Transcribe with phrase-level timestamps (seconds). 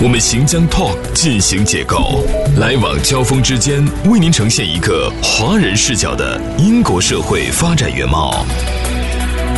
[0.00, 2.24] 我们行将 Talk 进行解构，
[2.58, 8.44] 来往交锋之间，为您呈现一个华人视角的英国社会发展原貌。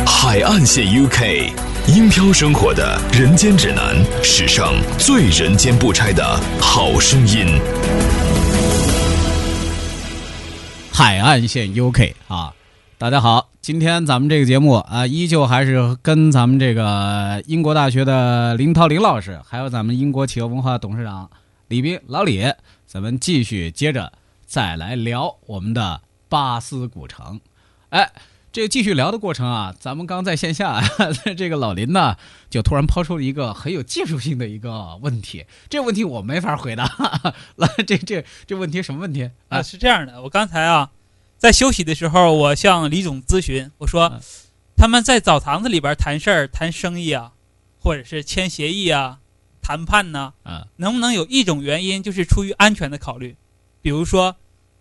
[0.05, 1.49] 海岸线 UK，
[1.87, 7.47] 英漂生活的人间指南，史上最人间不拆的好声音。
[10.91, 12.53] 海岸线 UK 啊，
[12.97, 21.29] 大家好，今天咱们这个节目啊，依旧还是跟咱们这个英国大学的林涛林老师，还有咱们英国企业文化董事长
[21.67, 22.53] 李斌老李，
[22.87, 24.13] 咱们继续接着
[24.45, 25.99] 再来聊我们的
[26.29, 27.41] 巴斯古城。
[27.89, 28.13] 哎，
[28.53, 30.81] 这个继续聊的过程啊，咱们刚在线下，
[31.35, 32.15] 这个老林呢
[32.49, 36.89] 就突然抛出了一个很有技术性的一个问题，这问题我没法回答。
[37.57, 39.61] 来，这这这问题什么问题啊？
[39.61, 40.91] 是这样的，我刚才啊。
[41.37, 44.19] 在休息的时候，我向李总咨询，我说
[44.75, 47.33] ：“他们在澡堂子里边谈事儿、谈生意啊，
[47.79, 49.19] 或者是签协议啊、
[49.61, 53.35] 谈判呢，啊，能不能有一种原因就是出于安全的考虑，
[53.81, 54.35] 比如说。”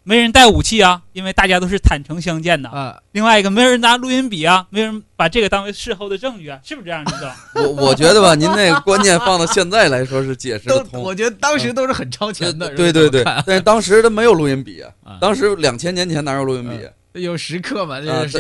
[0.07, 3.01] 没人带武器啊，因为大家都是坦诚相见的啊。
[3.13, 7.03] 另外一个，没人拿录音笔啊，没人把这个当为事后的证据啊，是不是这样？
[7.03, 7.31] 李总，
[7.65, 11.01] 我我觉得吧，您那个观念放到现在来说是解释不通。
[11.03, 12.69] 我觉得当时都是很超前的。
[12.75, 17.21] 对对对，但是当时他没有录音笔啊，当时两千年前哪有录音笔？
[17.21, 18.39] 有时刻嘛，但是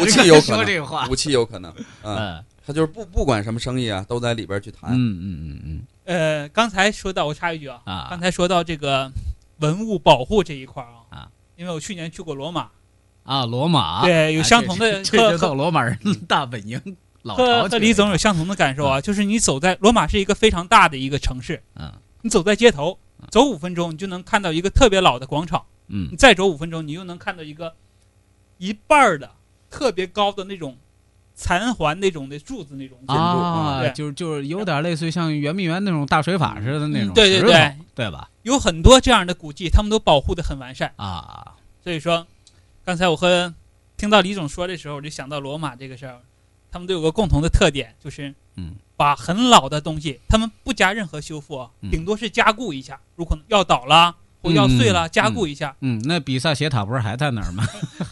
[0.00, 1.72] 武器有可能，武器有可能。
[2.02, 4.90] 嗯，他就是不不管什么生意啊，都在里边去谈。
[4.90, 5.82] 嗯嗯嗯嗯。
[6.06, 9.08] 呃，刚才说到，我插一句啊，啊，刚才说到这个。
[9.58, 12.70] 文物保护这一块啊啊，因为我去年去过罗马，
[13.24, 14.02] 啊，罗马。
[14.02, 15.02] 对有相同的
[15.38, 15.98] 和罗马人
[16.28, 16.80] 大本营，
[17.22, 21.92] 和和李总有相同的感受啊，就是你走在罗马是一个非常大的一个城市，嗯，
[22.22, 22.98] 你走在街头，
[23.30, 27.74] 走五分钟你就能看到一个特别老的广场，嗯，你再走五分钟你又能看到一个
[28.58, 29.30] 一半的
[29.70, 30.76] 特别高的那种。
[31.36, 38.30] 残环那种的柱子那种建筑啊，就是就是有点类似于像圆明园那种大水法似的那种，对对对，对吧？
[38.42, 41.54] 有很多这样的古迹，他们都保护的很完善啊。
[41.84, 42.26] 所以说，
[42.84, 43.54] 刚才我和
[43.98, 46.20] 听到李总说的时候，我就想到罗马这个事儿，
[46.72, 54.16] 他们都有个共同的特点，就是嗯，把很老的东西，他们不加任何修复，顶多是加固一下，如果要倒了。
[54.52, 55.74] 要碎了，加固一下。
[55.80, 57.64] 嗯，那比萨斜塔不是还在那儿吗？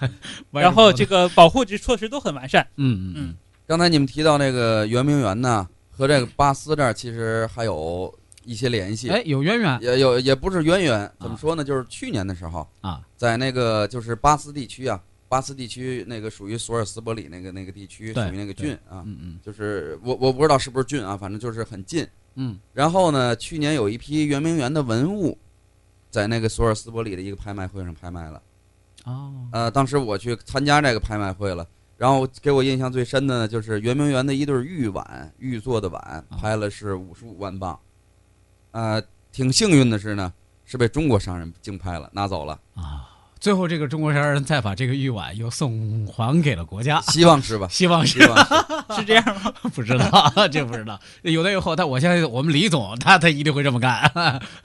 [0.53, 2.67] 然后这个保护这措施都很完善。
[2.77, 3.37] 嗯嗯嗯。
[3.67, 9.09] 刚才你们提到那个圆明园呢，和这个巴斯这儿其实还有一些联系。
[9.09, 9.78] 哎，有渊源？
[9.81, 11.11] 也有，也不是渊源。
[11.19, 11.65] 怎么说呢？
[11.65, 19.03] 就是去年的时候啊，在那个就是巴斯地区啊，巴斯地区那个属于索尔斯伯里那个那个地区，属于那个郡啊。
[19.06, 19.39] 嗯嗯。
[19.43, 22.06] 就是我我不知道是不是郡啊，反正就是很近。
[22.34, 22.59] 嗯。
[22.75, 25.39] 然后呢，去年有一批圆明园的文物。
[26.15, 28.41] 在那个索尔斯伯里的一个拍卖会上拍卖了，
[29.03, 31.67] 哦，呃，当时我去参加这个拍卖会了，
[31.97, 37.77] 然后给我印象最深的呢，就是圆明园的一对玉碗，玉做的碗，拍了是五十五万镑，
[38.71, 40.33] 呃，挺幸运的是呢，
[40.65, 42.61] 是被中国商人竞拍了，拿走了。
[42.77, 43.11] 啊。
[43.44, 47.69] 最后，这个中国商人再把这个玉碗又送还给了国家，希望是吧？
[47.69, 48.65] 希望是吧，
[48.97, 49.53] 是这样吗？
[49.75, 50.99] 不知道， 这不知道。
[51.21, 54.10] 有的以后，但我相信我们李总，他他一定会这么干。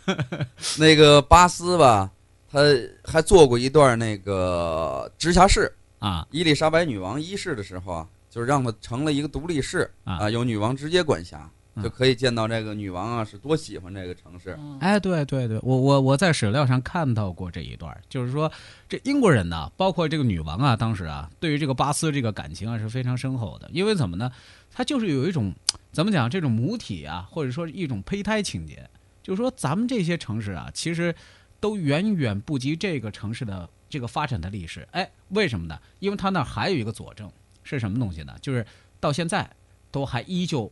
[0.79, 2.09] 那个巴斯吧，
[2.49, 2.61] 他
[3.03, 5.69] 还做过一段那个直辖市
[5.99, 6.25] 啊。
[6.31, 11.49] 伊丽莎白女王一世的时候啊，就是让他成了一个独立市啊，由女王直接管辖。
[11.81, 14.57] 就可以见到这个女王啊，是多喜欢这个城市。
[14.81, 18.51] 哎，对对对，我我我在史料上看到过这一段，就是说
[18.89, 23.69] 这英国人呢，包括这个女王啊，当时啊，对于这个巴斯这个感情啊是非常深厚的。
[23.71, 24.29] 因为怎么呢？
[24.71, 25.53] 他就是有一种
[25.91, 28.89] 怎么讲，这种母体啊，或者说一种胚胎情节。
[29.23, 31.15] 就是说，咱们这些城市啊，其实
[31.59, 34.85] 都远远不及这个城市的这个发展的历史。
[34.91, 35.79] 哎，为什么呢？
[35.99, 37.31] 因为他那还有一个佐证
[37.63, 38.35] 是什么东西呢？
[38.41, 38.65] 就是
[38.99, 39.49] 到现在
[39.91, 40.69] 都还依旧。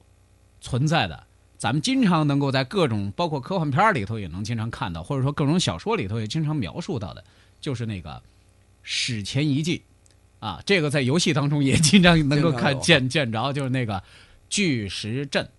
[0.60, 1.24] 存在的，
[1.58, 7.24] 咱们经常能够在各种包括科幻片里头也能经常看到，或者说各种小说里头也经常描述到的，
[7.60, 8.22] 就是那个
[8.84, 9.84] 史前遗迹
[10.40, 14.04] 啊，这个在游戏当中也经常能够看 见见着，就是那个
[14.50, 15.50] 巨石阵，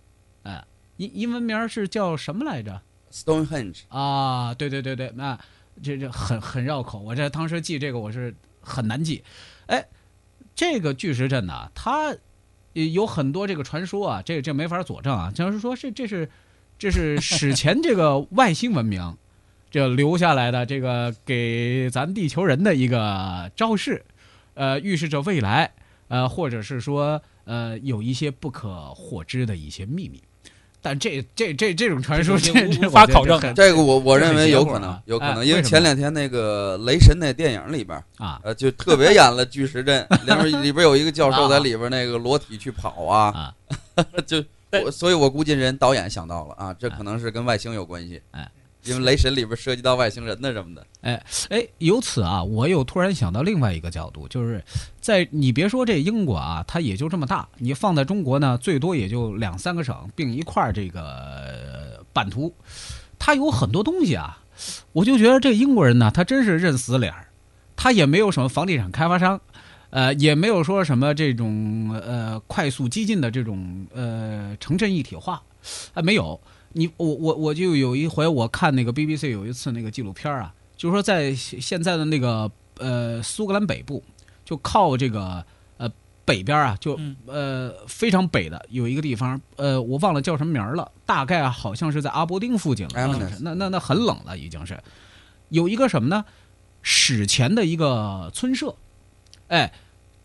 [0.43, 0.65] 哎，
[0.97, 2.81] 英英文名是叫什么来着
[3.11, 5.39] ？Stonehenge 啊，对对对对，那
[5.81, 9.23] 这这很很绕口，我这当时记这个我是很难记，
[9.67, 9.85] 哎，
[10.55, 12.15] 这个巨石阵呢，它。
[12.87, 15.31] 有很多这个传说啊，这这没法佐证啊。
[15.33, 16.29] 就是说，这这是
[16.77, 19.17] 这是史前这个外星文明，
[19.69, 24.03] 这留下来的这个给咱地球人的一个昭示，
[24.53, 25.71] 呃，预示着未来，
[26.07, 30.21] 呃，或者是说，呃，有一些不可获知的一些秘密。
[30.81, 33.39] 但这这这这种传说这这发考证。
[33.53, 43.53] 这个我我认为有可能，有可能，因为前两天那个雷神那电影里边啊，呃，就特别演了巨石阵，里边里边有一个教授在里边那个裸体去跑啊，
[44.25, 44.43] 就，
[44.91, 48.21] 所以我估计人导演想到了啊，这可能是跟外星有关系。
[48.31, 48.49] 哎。
[48.89, 54.63] 因为雷神里边涉及到外星人的什么的，哎哎，由此啊，我又突然想到另外一个角度，就是
[54.99, 62.53] 在你别说这英国啊，它也就这么大，你放在中国呢，最多也就两三个省并一块儿这个版图，
[63.17, 64.39] 它有很多东西啊，
[64.91, 67.27] 我就觉得这英国人呢，他真是认死理儿，
[67.75, 69.39] 他也没有什么房地产开发商，
[69.89, 75.41] 呃，也没有说什么这种呃快速激进的这种呃城镇一体化，
[75.93, 76.39] 啊，没有。
[76.73, 84.03] 你我我我就有一回我看那个 BBC 有一次那个纪录片啊，就是说在现在的那个呃苏格兰北部，
[84.45, 85.43] 就靠这个
[85.77, 85.89] 呃
[86.25, 92.91] 北边啊，就呃非常北的有一个地方，呃我忘了叫什么名了，大概好像是在阿伯丁附近了，
[93.41, 94.79] 那那那很冷了已经是，
[95.49, 96.23] 有一个什么呢？
[96.83, 98.75] 史前的一个村舍，
[99.47, 99.73] 哎，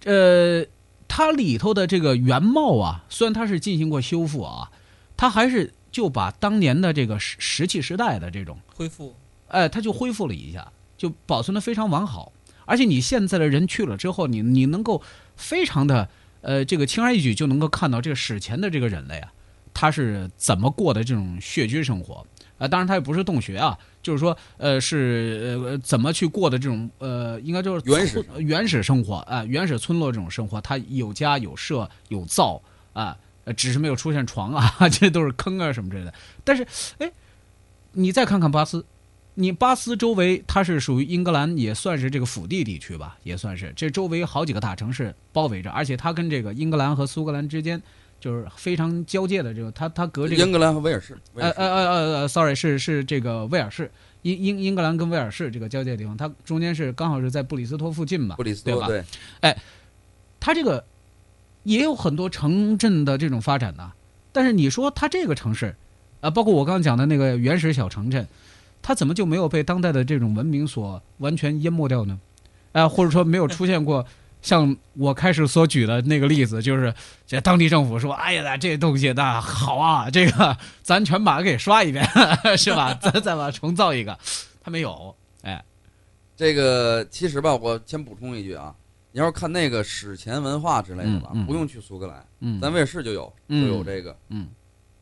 [0.04, 0.66] 呃，
[1.08, 4.70] 它里头的这个原貌啊，虽然它是进行过修复啊，
[5.16, 5.72] 它还是。
[5.94, 9.14] 就把当年的这个石石器时代的这种恢复，
[9.46, 12.32] 哎，它就恢复了一下，就保存的非常完好。
[12.64, 15.00] 而且你现在的人去了之后，你你能够
[15.36, 16.08] 非常的
[16.40, 19.32] 呃，这个轻而易举就能够看到这个史前的这个人类啊，
[19.72, 22.26] 他是怎么过的这种穴居生活
[22.58, 22.66] 啊。
[22.66, 32.60] 当然，他也不是洞穴啊，就是说呃，是呃怎么去过的这种呃，应该就是原始原始生活啊，原始村落这种生活，他有家有舍有灶
[32.94, 33.04] 啊。
[33.04, 33.16] 呃，
[33.52, 36.14] 只是没有出现床啊， 这都是坑啊什么之类的。
[36.42, 36.66] 但是，
[36.98, 37.12] 哎，
[37.92, 38.84] 你再看看巴斯，
[39.34, 47.82] 你巴斯周围它是属于英格兰，也算是这个腹地地区吧，也算是这周围好几个大城市包围着，而且它跟这个英格兰和苏格兰之间
[48.20, 53.90] 就是非常交界的这个，它它隔这个英格兰和威尔士，呃呃呃呃，sorry，是是这个威尔士，
[54.22, 59.04] 英英英格兰跟威尔士这个交界的地方，它中间是刚好是在布里斯托附近吧，布里斯托对吧对，
[59.40, 59.56] 哎，
[60.40, 60.84] 它这个。
[61.64, 63.92] 也有很多城镇的这种发展呢，
[64.32, 65.74] 但是你说它这个城市，
[66.20, 68.26] 啊，包括我刚刚讲的那个原始小城镇，
[68.80, 72.18] 它怎么就没有被当代的这种文明所完全淹没掉呢？
[72.72, 74.04] 啊，或者说没有出现过
[74.42, 76.92] 像我开始所举的那个例子，就是
[77.26, 82.04] 这当地政府说：“哎呀，这东西那好啊，这个咱全把它给刷一遍，
[82.58, 82.92] 是吧？
[83.00, 84.18] 咱再把它重造一个。”
[84.62, 85.64] 它没有，哎，
[86.36, 88.74] 这个其实吧，我先补充一句啊。
[89.14, 94.48] 你要是看那个史前文化之类的吧，不用去苏格兰，咱威尔士就有，就有这个，嗯，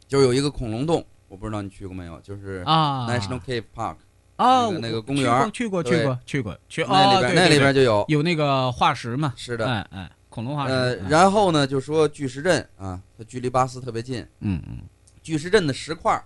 [0.06, 3.96] 就有一个恐龙洞，我不知道你去过没有，就是啊，National Cave Park，
[4.36, 10.74] 啊，那个公园，去过，去过，去过，去那里边，那里边就有有那个化石嘛，是的，哎哎，恐龙化石。
[10.74, 14.80] 呃，然后呢，就说巨石阵啊，它距离巴斯特别近，嗯嗯，
[15.22, 16.22] 巨石阵的石块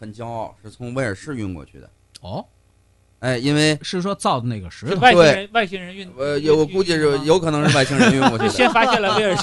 [0.00, 1.88] 很骄傲，是从威尔士运过去的。
[2.20, 2.44] 哦。
[3.20, 8.48] 哎，因为是说造的那个石头，外星人外星人运，呃，有估计是有可能是外星人运过去的。
[8.54, 9.42] 先发现了威尔士，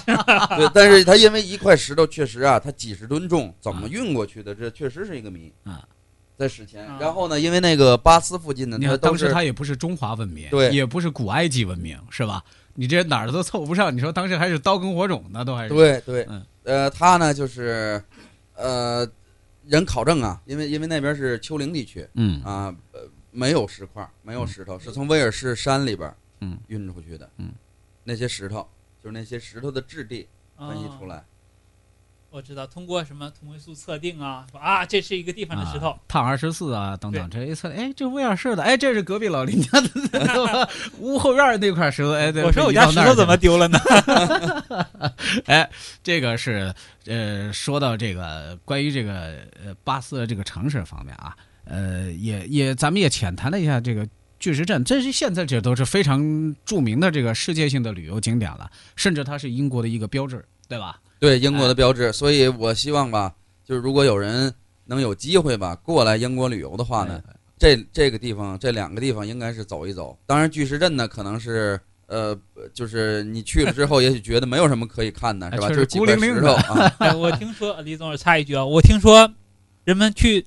[0.56, 4.56] 对，但是他因为一块石头确实啊，它几十吨重，怎么运过去的？
[4.56, 5.84] 这确实是一个谜啊，
[6.38, 6.88] 在史前。
[7.02, 12.42] 然后呢，因为那个巴斯附近的，看当时它也不是中华文明，对，也不是古埃及文明，是吧？
[12.76, 13.94] 你这哪儿都凑不上。
[13.94, 18.02] 你说当时还是刀耕火种呢，都还是对对，嗯，呃，他呢就是，
[18.56, 19.06] 呃，
[19.66, 23.02] 人考证啊，因为因为那边是丘陵地区，嗯啊，呃。
[23.36, 27.30] 没有石块，没有石头，是从威尔士山里边嗯运出去的。
[27.38, 27.52] 嗯，
[28.04, 28.68] 那些石头
[29.04, 30.28] 就是那些石头的质地
[30.58, 31.24] 分析出来。
[32.32, 43.80] 我知道，通过什么同位素测定啊，说啊，这是一个地方的石头，碳二十四啊等等，这一测，哎，这威尔士的，哎，这是隔壁老林家的 屋后院那块石头，哎，我说我家石头怎么丢了呢？
[45.48, 45.70] 哎，
[46.04, 46.74] 这个是
[47.06, 51.34] 呃，说到这个关于这个呃巴斯这个城市方面啊。
[51.66, 54.08] 呃，也也，咱们也浅谈了一下这个
[54.40, 61.00] 巨石阵，这是现在这都是非常著名的这个世界性的旅游景点了，甚至它是英国的一个标志，对吧？
[61.20, 62.14] 对，英国的标志。
[62.14, 63.34] 所以我希望吧，
[63.66, 64.54] 就是如果有人
[64.86, 67.20] 能有机会吧过来英国旅游的话呢，
[67.58, 70.16] 这这个地方这两个地方应该是走一走。
[70.28, 72.38] 当然，巨石阵呢，可能是呃，
[72.74, 75.70] 就是你去了之后，也许觉得没有什么可以看的，是吧？
[75.70, 77.14] 就是孤零零石头啊。
[77.16, 79.34] 我听说李总，插一句啊，我听说
[79.84, 80.46] 人们去。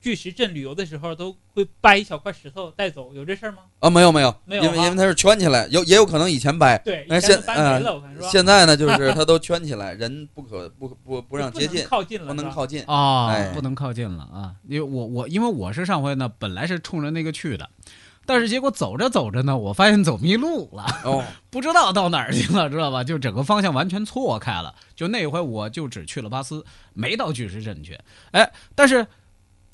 [0.00, 3.58] 巨石阵旅游的时候都会掰一小块石头带走，有这事儿吗？
[3.80, 14.54] 啊，没有没有，没有，因为因为它是圈起来，有也有可能以前掰，对，现嗯，现在呢就是它都圈起来，人不可不不不让接近，靠近了，不能靠近啊，不能靠近了啊！
[14.66, 17.68] 因为我我因为我是上回呢，本来是冲着那个去的，
[18.24, 23.04] 但是结果走着走着呢，我发现走迷路了，哦， 不知道到哪儿去了，知道吧？
[23.04, 24.74] 就整个方向完全错开了。
[24.96, 26.64] 就那回我就只去了巴斯，
[26.94, 29.06] 没到巨石阵去，哎，但是。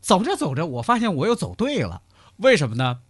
[0.07, 2.03] 走着走着，我发现我又走对了，
[2.37, 3.01] 为什么呢？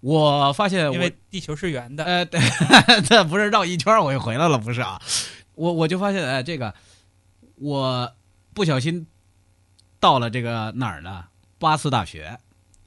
[0.00, 2.40] 我发现因为地球是圆的，呃， 对，
[3.06, 5.00] 这不是绕一圈我又回来了，不是啊？
[5.54, 6.74] 我我就发现，哎，这个
[7.54, 8.12] 我
[8.52, 9.06] 不小心
[10.00, 11.26] 到了这个哪儿呢？
[11.60, 12.36] 巴斯大学。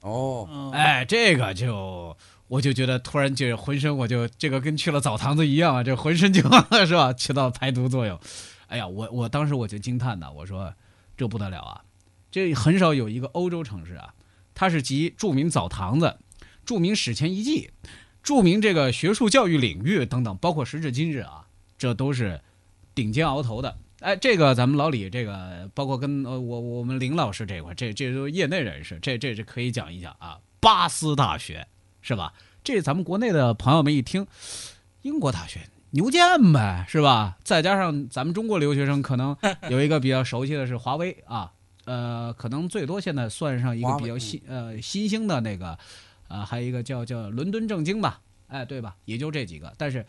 [0.02, 2.18] 哦，哎，这个就
[2.50, 6.42] 我就觉得突然就浑身我就这个跟去了澡堂子一样啊，这浑身就
[6.86, 8.20] 是吧，起到排毒作用。
[8.68, 10.74] 哎呀，我我当时我就惊叹呐，我说
[11.16, 11.82] 这不得了啊！
[12.34, 14.16] 这很少有一个欧洲城市啊，
[14.56, 16.18] 它是集著名澡堂子、
[16.66, 17.70] 著名史前遗迹、
[18.24, 21.46] 著名这个学术教育领域等等，包括时至今日啊，
[21.78, 22.42] 这都是
[22.96, 23.78] 顶尖鳌头的。
[24.00, 30.40] 哎，这个咱们老李，这个包括跟呃我我们林老师这块，这这都业内人士，这这这可以讲一讲啊。
[30.60, 31.68] 巴斯大学
[32.02, 32.34] 是吧？
[32.64, 34.26] 这咱们国内的朋友们一听，
[35.04, 37.38] 英国大学牛剑呗，是吧？
[37.44, 39.38] 再加上咱们中国留学生，可能
[39.70, 41.52] 有一个比较熟悉的是华为啊。
[41.86, 45.78] 呃，可能最多现在算上一个比较新呃新兴的那个，
[46.28, 48.96] 啊，还有一个叫叫伦敦政经吧，哎，对吧？
[49.06, 49.74] 也就这几个。
[49.78, 50.06] 但是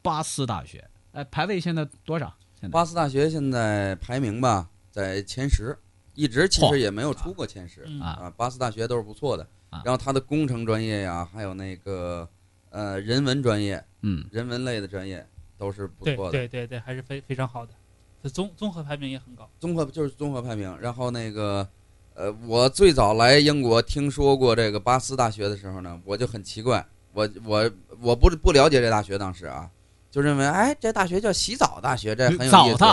[0.00, 2.34] 巴斯大学，哎，排位现在多少？
[2.70, 5.76] 巴斯大学现在排名吧，在前十，
[6.14, 8.32] 一直其实也没有出过前十啊。
[8.36, 9.46] 巴斯大学都是不错的，
[9.84, 12.28] 然后它的工程专业呀，还有那个
[12.70, 15.24] 呃人文专业，嗯，人文类的专业
[15.56, 17.72] 都是不错的，对对对，还是非非常好的。
[18.32, 20.76] 综综合排名也很高，综合就是综合排名。
[20.80, 21.66] 然后那个，
[22.14, 27.70] 呃，我最早来英国听说过这个巴斯大学的时候呢，我就很奇怪，我我
[28.00, 29.68] 我不不了解这大学，当时啊，
[30.10, 32.84] 就认为哎，这大学叫洗澡大学，这很有意思，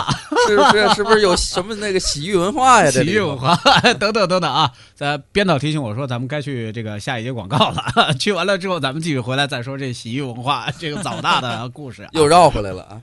[0.48, 0.94] 是不是？
[0.94, 2.90] 是不是有什么那个洗浴文化呀？
[2.90, 3.56] 洗浴文化
[3.94, 4.72] 等等等等啊！
[4.94, 8.14] 咱编导提醒我说，咱们该去这个下一节广告了。
[8.14, 13.02] 去完了之后，咱们继续回来再说这洗浴文化这个澡大的故事，又绕回来了啊。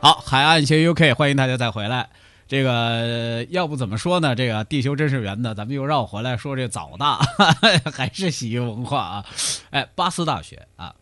[0.00, 2.08] 好，海岸线 UK，欢迎大家再回来。
[2.46, 4.32] 这个要不怎么说呢？
[4.32, 7.18] 这个地球真是圆的，咱们又绕回来说这早大，
[7.92, 9.24] 还是洗浴文化啊？
[9.70, 10.94] 哎，巴斯大学啊，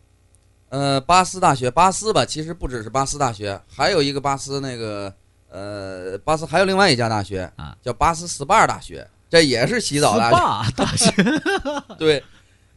[0.70, 5.12] 呃，巴斯大学，巴斯吧，其实不只是巴斯大学，还有一个巴斯那个，
[5.50, 10.64] 呃，巴斯还有另外一家大学啊，叫巴斯 SPA 大学，这也是洗澡大
[10.96, 11.12] 学，
[11.98, 12.24] 对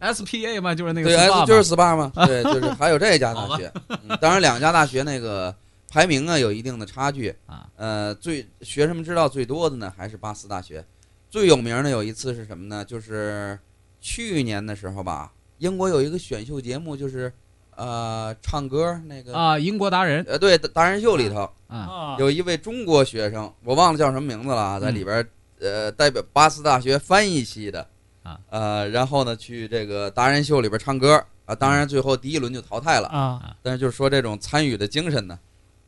[0.01, 3.71] ，SPA 嘛，就是那个对，S 就是 SPA 嘛，对，就是 还有这一家大学，
[4.19, 5.55] 当然两家大学那个。
[5.89, 7.35] 排名啊有一定的差距。
[7.45, 10.85] 啊，呃，最学生们知道最多的呢还是巴斯大学，
[11.29, 12.85] 最有名的有一次是什么呢？
[12.85, 13.57] 就是
[13.99, 17.31] 去年的时候吧，英国有一个选秀节目，就是
[17.75, 25.27] 呃唱歌那个啊，英国达人，呃对，达人秀里头啊，有一位中国学生，我忘了叫什么名字了，在里边
[25.59, 27.87] 呃代表巴斯大学翻译系的。
[28.21, 33.07] 啊，呃，然后呢去这个达人秀里边唱歌啊，当然最后第一轮就淘汰了。
[33.07, 35.39] 啊，但是就是说这种参与的精神呢。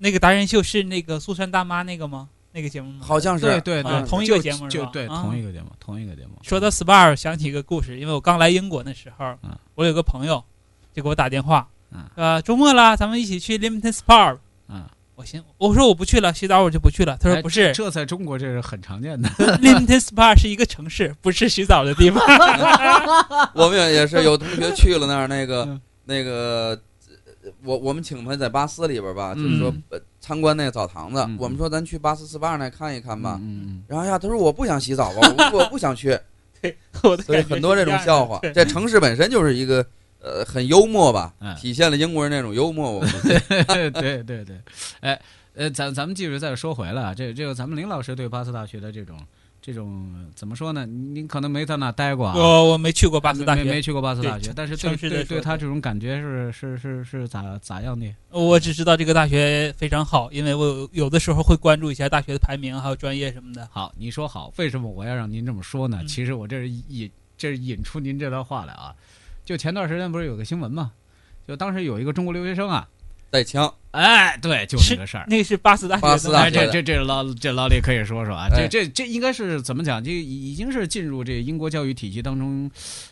[0.03, 2.27] 那个达人秀是那个苏珊大妈那个吗？
[2.53, 2.99] 那个节目吗？
[3.01, 4.89] 好像是，对对对，同一个节目是吧？
[4.91, 6.31] 对，同一个节目，同一个节目。
[6.41, 9.37] 说到 SPA，想起一个故事，因为我刚来英国那时候，
[9.75, 10.43] 我有个朋友
[10.91, 11.69] 就给我打电话，
[12.15, 14.39] 呃，周末了，咱们一起去 Limited SPA。
[14.67, 14.83] 嗯，
[15.15, 17.15] 我行，我说我不去了，洗澡我就不去了。
[17.17, 19.29] 他说不是，这在中国这是很常见的。
[19.61, 22.21] Limited SPA 是一个城市，不是洗澡的地方。
[23.53, 26.81] 我们也是有同学去了那儿，那个那个。
[27.63, 29.73] 我我们请他在巴斯里边吧，就是说
[30.19, 31.19] 参观那个澡堂子。
[31.39, 33.39] 我们说咱去巴斯 SPA 那看一看吧。
[33.87, 36.17] 然后呀，他说我不想洗澡吧，我 我不想去。
[36.61, 36.77] 对，
[37.23, 38.39] 所以很多这种笑话。
[38.53, 39.85] 这城市本身就是一个
[40.19, 42.91] 呃很幽默吧，体现了英国人那种幽默。
[42.91, 43.11] 我们
[43.93, 44.61] 对对对，
[44.99, 45.19] 哎
[45.55, 49.17] 呃，咱咱们继续再说回来啊，这这个咱们林老师对巴斯大学的这种。
[49.61, 50.87] 这种怎么说呢？
[50.87, 52.33] 您可能没在那待过啊。
[52.35, 58.11] 我我没去过巴斯大学，没去过巴斯大学，但是对对对他这种感觉是是是是咋咋样的？
[58.31, 63.69] 我只知道这个大学非常好，因为我有的时候会关注一下大学的排名，还有专业什么的。
[63.71, 66.03] 好，你说好，为什么我要让您这么说呢？
[66.07, 68.95] 其实我这是引这是引出您这段话来啊。
[69.45, 70.91] 就前段时间不是有个新闻嘛？
[71.47, 72.87] 就当时有一个中国留学生啊。
[73.31, 75.25] 带枪，哎，对，就这个事儿。
[75.27, 76.51] 那是巴斯大学，巴斯大学。
[76.51, 80.03] 这这这老这老李可以说说啊，这这这应该是怎么讲？
[80.03, 82.69] 这已经是进入这英国教育体系当中，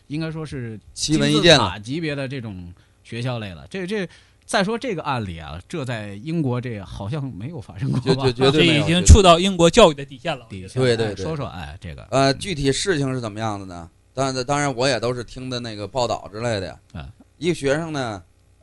[0.08, 3.66] 应该说是奇闻异见了级别的这种学校类了。
[3.70, 4.06] 这这
[4.46, 8.26] 再说这个案例啊，这在英国这好像没有发生过吧？
[8.28, 10.46] 绝绝对这已经触到英国教育的底线了。
[10.50, 11.24] 底线，对对对。
[11.24, 13.90] 说说哎，这个呃，具体事情是怎么样的呢？
[14.14, 16.78] 当然当然，我也都是听的那个报道之类的。
[16.94, 17.08] 嗯，
[17.38, 18.22] 一个学生呢。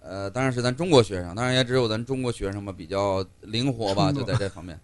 [0.08, 4.78] 呃，当然是咱中国学生，当然也只有咱中国学生吧，比较灵活吧，就在这方面。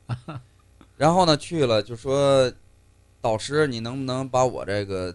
[0.96, 2.52] 然后呢，去了就说，
[3.20, 5.14] 导师，你能不能把我这个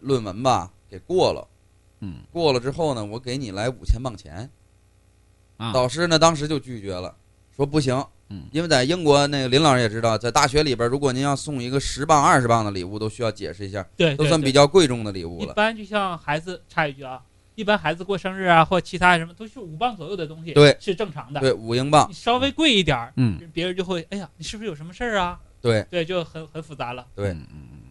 [0.00, 1.46] 论文吧给过了？
[2.00, 4.50] 嗯，过了之后呢，我给你来五千镑钱。
[5.72, 7.14] 导师呢，当时就拒绝了，
[7.56, 8.04] 说不行。
[8.30, 15.52] 嗯，因为在英国，那个林老师也知道，在大学里边，如果您要送一个十磅、二十磅的礼物，都需要解释一下，对，都算比较贵重的礼物了。
[15.52, 17.22] 一般就像孩子插一句啊。
[17.54, 21.40] 一般孩子过生日啊，或其他什么，都是五磅左右的东西，对，是正常的。
[21.40, 25.38] 对，五英镑，稍微贵一点儿，嗯，别人就会，哎呀，你是不是有什么事儿啊？
[25.60, 27.06] 对，对，就很很复杂了。
[27.14, 27.36] 对，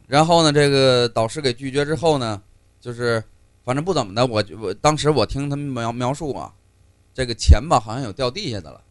[0.05, 2.41] 然后呢，这个导师给拒绝之后呢，
[2.81, 3.23] 就是
[3.63, 6.53] 反正不怎么的，我我当时我听他们描描述啊，
[7.13, 8.81] 这个钱吧好像有掉地下的了，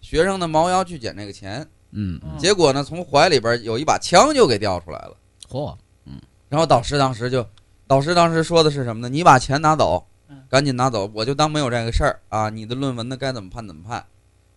[0.00, 5.14] 学生呢猫腰去捡那个钱，嗯，结果呢从怀里边有一把枪就给掉出来了，
[5.48, 5.76] 嚯，
[6.06, 7.46] 嗯，然后导师当时就，
[7.86, 9.08] 导师当时说的是什么呢？
[9.10, 10.02] 你把钱拿走。
[10.54, 12.48] 赶紧拿走，我就当没有这个事儿啊！
[12.48, 14.04] 你的论文呢，该怎么判怎么判。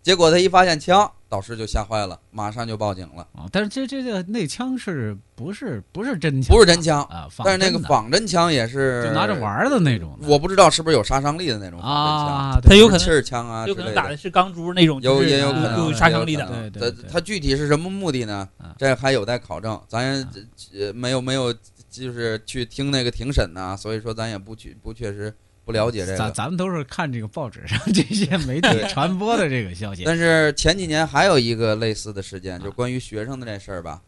[0.03, 3.49] 结果他一发现枪，导师就吓坏了，马上就报警了啊！
[3.51, 6.55] 但是这这这那枪是不是不是真枪？
[6.55, 7.27] 不是真枪啊！
[7.43, 10.15] 但是那个仿真枪也是就拿着玩的那种。
[10.21, 12.59] 我不知道是不是有杀伤力的那种啊？
[12.61, 16.45] 他有可能气儿枪啊，有可能打的是钢珠那种，有也有可能有杀伤力的。
[16.69, 17.09] 对对。
[17.11, 18.47] 他具体是什么目的呢？
[18.77, 20.23] 这还有待考证，咱
[20.69, 21.51] 也没有没有
[21.89, 25.35] 就是去听那个庭审呐，所以说咱也不去不确实。
[25.67, 30.05] 不了解这个，咱咱们都是看这个报纸上 这些媒体传播的这个消息。
[30.05, 34.01] 但是前几年还有一个类似的事件，就关于学生的这事儿吧。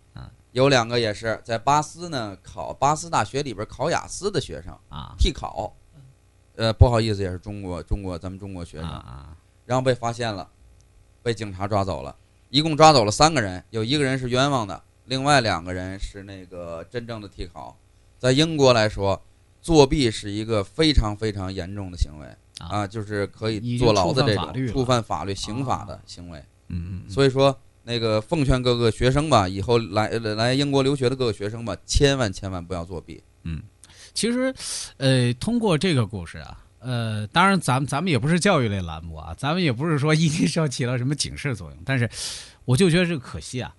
[0.53, 5.75] 有两个也是在巴斯呢考巴斯大学里边考雅思的学生啊，替考。
[6.55, 10.49] 呃，不好意思，也是中国中国咱们中国学生啊，然后被发现了，
[11.21, 12.15] 被警察抓走了。
[12.49, 17.77] 一共抓走了三个人，有一个人是冤枉的，另外两个人是那个真正的替考。
[18.17, 19.21] 在英国来说。
[19.61, 22.27] 作弊是一个非常非常严重的行为
[22.59, 26.39] 啊，就是可以坐牢的这种触犯法律刑法的行为。
[26.67, 27.09] 嗯嗯。
[27.09, 33.21] 所以说，那个奉劝各个学生吧，以后来来英国留学的各个学生吧，千万千万不要作弊。
[33.43, 33.61] 嗯，
[34.13, 34.53] 其实，
[34.97, 42.09] 呃，通过这个故事啊，呃，当然咱们咱们也不是教育类栏目啊，咱们也不是说 一定是要起到什么警示作用，但是
[42.65, 43.75] 我就觉得这个可惜啊。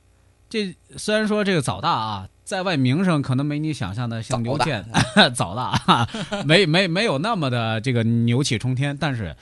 [0.48, 2.28] 这虽然说这个早大啊。
[2.50, 4.84] 在外名声可能没你想象的像牛剑
[5.36, 6.08] 早大，
[6.44, 9.36] 没没没有那么的这个牛气冲天，但是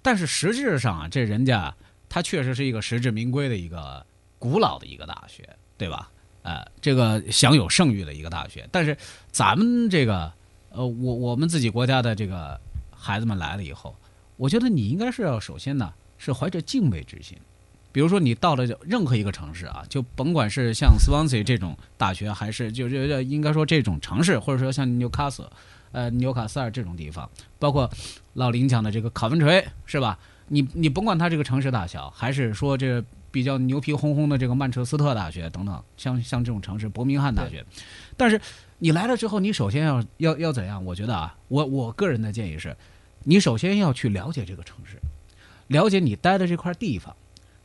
[0.00, 1.74] 但是实质上啊，这人家
[2.08, 4.02] 他确实是一个实至名归的一个
[4.38, 6.10] 古老的一个大学，对吧？
[6.40, 8.66] 呃，这个享有盛誉的一个大学。
[8.72, 8.96] 但是
[9.30, 10.32] 咱们这个
[10.70, 12.58] 呃，我我们自己国家的这个
[12.90, 13.94] 孩子们来了以后，
[14.38, 17.36] 我觉得你应该是要首先呢是怀着敬畏之心。
[17.90, 25.48] 比如说，你到了任何一个城市啊，就甭管是像 Swansea 这种大学，还是就就应该说这种城市，或者说像纽卡斯，
[25.92, 27.90] 呃，纽卡斯尔这种地方，包括
[28.34, 30.18] 老林讲的这个考文垂，是吧？
[30.48, 37.64] 你你甭管它这个城市大小，还是说这比较牛皮哄哄的这个曼彻斯特大学等等，像像这种城市，伯明翰大学，
[38.16, 38.40] 但是
[38.78, 40.84] 你来了之后，你首先要要要怎样？
[40.84, 42.76] 我觉得啊，我我个人的建议是，
[43.24, 44.98] 你首先要去了解这个城市，
[45.66, 47.14] 了解你待的这块地方。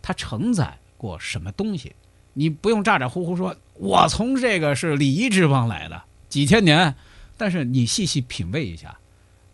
[0.04, 1.96] 它承载过什么东西？
[2.34, 6.96] 你不用咋咋呼呼说，我从这个是礼仪之邦来的几千年，
[7.38, 8.98] 但是你细细品味一下，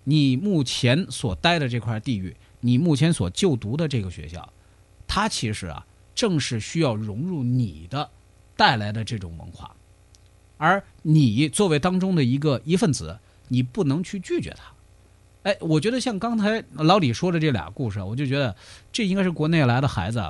[0.05, 4.51] 你目前所待的这块地域，你目前所就读的这个学校，
[5.05, 5.85] 它其实啊，
[6.15, 8.09] 正是需要融入你的
[8.55, 9.75] 带来的这种文化，
[10.57, 14.63] 而你作为当中的一个一份子，你不能去拒绝它。
[15.43, 18.53] 哎，我觉得像刚才老李说的这俩故事，我就觉得
[18.91, 20.21] 这应该是国内来的孩子，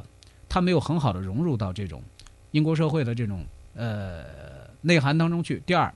[0.47, 2.01] 他没有很好的融入到这种
[2.51, 3.43] 英国社会的这种
[3.73, 4.23] 呃
[4.81, 5.63] 内涵当中去。
[5.65, 5.91] 第二，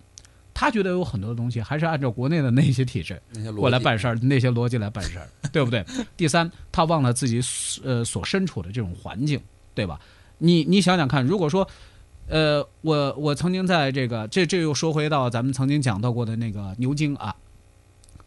[0.51, 3.21] 他觉得有很多东西还是按照国内的那些体制
[3.55, 5.85] 过来办事儿，那些逻辑来办事儿，对不对？
[6.17, 7.39] 第三，他忘了自己
[7.83, 9.39] 呃所身处的这种环境，
[9.75, 9.99] 对吧？
[10.39, 11.67] 你你想想看，如果说
[12.27, 17.35] 呃我我曾经在这个这这又说回到咱们曾经讲到过的那个牛津啊。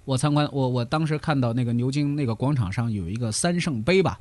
[0.06, 4.20] 我参观，我我当时看到那个牛津那个广场上有一个三圣碑吧，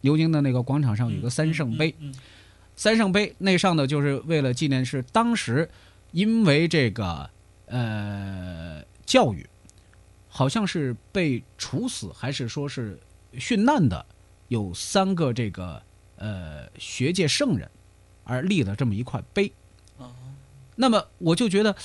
[0.00, 1.94] 牛津的那个广场上有个三圣碑，
[2.74, 5.68] 三圣碑那上的就是为了纪念是当时
[6.12, 7.28] 因为这个
[7.66, 9.46] 呃教育，
[10.26, 12.98] 好像是被处死还是说是
[13.34, 14.06] 殉难的，
[14.48, 15.82] 有三个这个
[16.16, 17.70] 呃学界圣人
[18.24, 19.52] 而立了这么一块碑，
[20.76, 21.76] 那么我就觉得。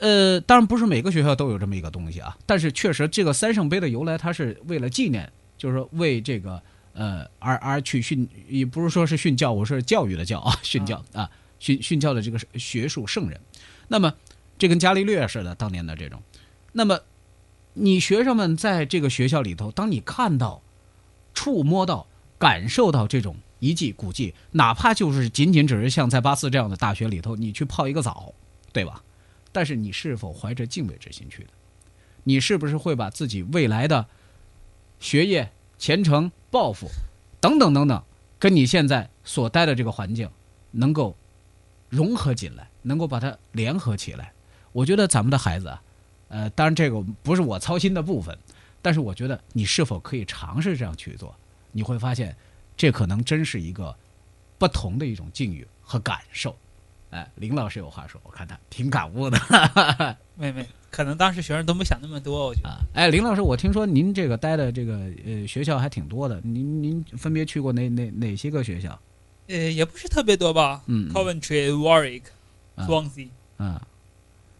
[0.00, 6.62] 呃，当然不是每个学校都有这么一个东西啊，但是确实这个三圣杯的由来，它是为了纪念，就是说为这个
[6.94, 13.38] 呃而而去训，也不是说是训教，我是教育的教啊，训教啊，训训教的这个学术圣人。
[13.88, 14.14] 那么
[14.58, 16.22] 这跟伽利略似的当年的这种，
[16.72, 17.00] 那么
[17.74, 20.62] 你学生们在这个学校里头，当你看到、
[21.34, 22.06] 触摸到、
[22.38, 28.32] 感受到这种遗迹古迹，哪怕就是仅仅只是像在巴斯这样的大学里头，你去泡一个澡，
[28.72, 29.02] 对吧？
[29.52, 31.50] 但是你是否怀着敬畏之心去的？
[32.24, 34.06] 你是不是会把自己未来的
[34.98, 36.88] 学业、前程、抱负
[37.40, 38.04] 等等等等，
[38.38, 40.30] 跟你现在所待的这个环境
[40.72, 41.16] 能够
[41.88, 44.32] 融合进来，能够把它联合起来？
[44.72, 45.82] 我觉得咱们的孩子啊，
[46.28, 48.38] 呃，当然这个不是我操心的部分，
[48.82, 51.34] 但是我觉得你是否可以尝试这样去做？
[51.72, 52.36] 你会发现，
[52.76, 53.96] 这可能真是一个
[54.58, 56.54] 不同的一种境遇和感受。
[57.10, 59.38] 哎，林老师有话说，我看他挺感悟的。
[60.36, 62.70] 妹妹，可能当时学生都没想那么多，我觉得。
[62.94, 68.98] 哎，林老师，我听说您这个待的这个呃学校还挺多的，您您分别去过哪哪哪些个学校？
[69.48, 70.82] 呃，也不是特别多吧。
[70.86, 72.22] 嗯，Coventry、Warwick、
[72.76, 73.28] Swansea。
[73.58, 73.78] 嗯，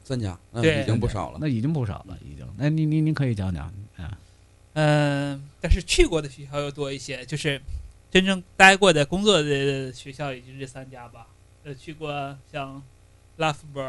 [0.05, 0.37] 真假？
[0.55, 1.39] 对，已经不少了。
[1.41, 2.45] 那已经不少了，已经。
[2.57, 4.19] 那您您您可以讲讲啊。
[4.73, 7.63] 嗯，但是去过的学校要多一些，就是
[8.11, 11.29] 真正待过的工作的学校也就这三家吧。
[11.65, 12.83] 呃，去过像
[13.37, 13.83] 拉夫堡、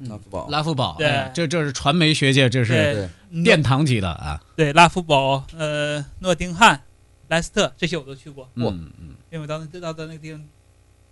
[0.00, 3.08] 拉夫堡、拉夫堡，对，这这是传媒学界，这是
[3.44, 4.40] 殿堂级的啊。
[4.54, 6.80] 对，拉夫堡、呃，诺丁汉、
[7.28, 8.48] 莱斯特这些我都去过。
[8.54, 10.44] 嗯嗯，因为到那到到那个地方，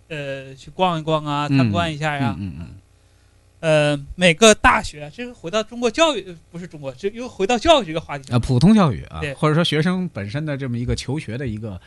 [0.07, 2.35] 呃，去逛一逛啊，参观一下呀。
[2.39, 2.67] 嗯嗯。
[3.59, 11.81] 呃，每个大学，这个回到中国教育，不是中国，这又回到教育这个话题啊，普通教育啊，或者说学生本身的这么一个求学的一个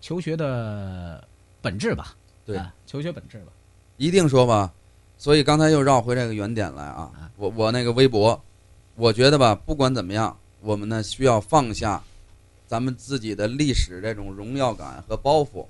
[0.00, 1.22] 求学的
[1.60, 2.16] 本质吧。
[2.44, 3.52] 对，求学本质吧，
[3.96, 4.72] 一定说吧，
[5.16, 7.10] 所以刚才又绕回这个原点来啊。
[7.36, 8.40] 我我那个微博，
[8.96, 12.02] 我觉得吧，不管怎么样，我们呢需要放下
[12.66, 15.66] 咱们自己的历史这种荣耀感和包袱。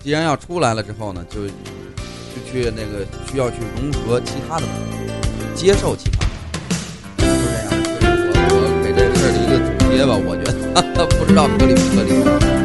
[0.00, 1.52] 既然要出来了之后呢，就就
[2.46, 4.66] 去那个需要去融合其他的，
[5.54, 6.26] 接受其他。
[7.16, 7.70] 就这样，
[8.50, 12.63] 我我给这事儿的一个总结吧，我觉得 不知道合理不合理。